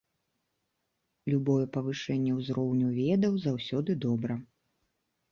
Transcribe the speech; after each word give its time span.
Любое 1.31 1.65
павышэнне 1.75 2.31
ўзроўню 2.37 2.87
ведаў 3.01 3.33
заўсёды 3.43 3.91
добра. 4.07 4.39